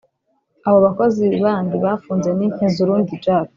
Abo 0.67 0.77
bakozi 0.85 1.25
bandi 1.43 1.75
bafunze 1.85 2.29
ni 2.37 2.47
Ntezurundi 2.55 3.13
Jacques 3.23 3.49